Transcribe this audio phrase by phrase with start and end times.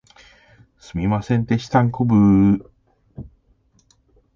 [0.79, 2.67] すみませんでしたんこぶ